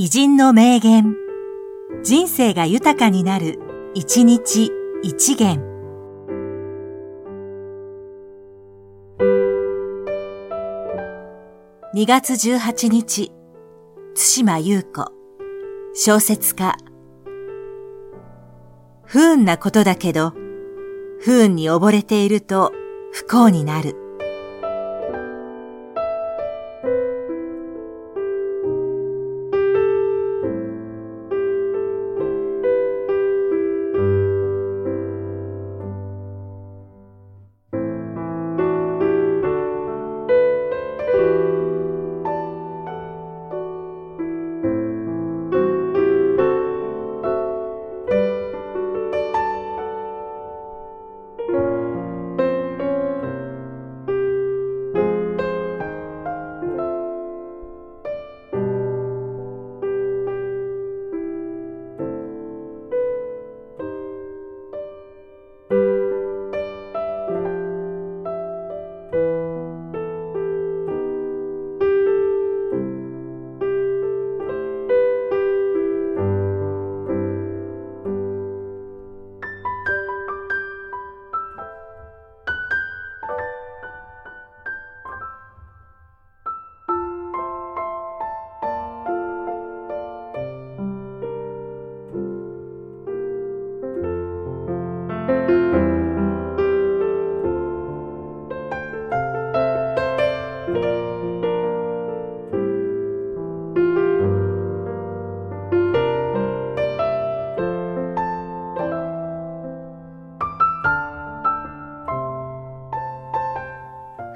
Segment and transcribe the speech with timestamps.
[0.00, 1.16] 偉人の名言。
[2.04, 3.58] 人生が豊かになる、
[3.94, 4.70] 一日
[5.02, 5.60] 一元。
[11.96, 13.32] 2月18日、
[14.14, 15.10] 津島優子、
[15.94, 16.76] 小説家。
[19.04, 20.32] 不運なことだけど、
[21.18, 22.70] 不運に溺れていると
[23.10, 24.07] 不幸になる。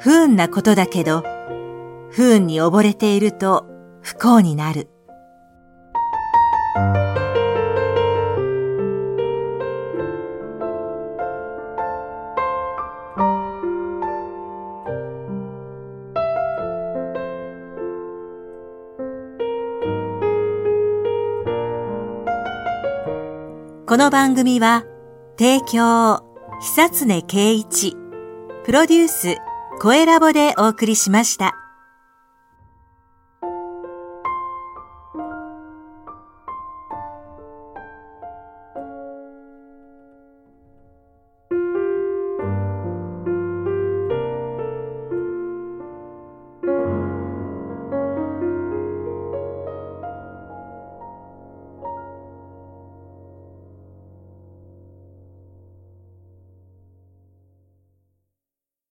[0.02, 1.22] 不運なことだけど、
[2.10, 3.66] 不運に溺れていると
[4.00, 4.88] 不幸になる。
[23.86, 24.84] この番組は、
[25.38, 26.24] 提供、
[26.60, 27.96] 久常圭一、
[28.64, 29.36] プロデュース、
[29.82, 31.61] 声ラボでお送りしました。